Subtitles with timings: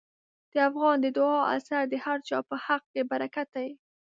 [0.53, 3.69] د افغان د دعا اثر د هر چا په حق کې برکت دی.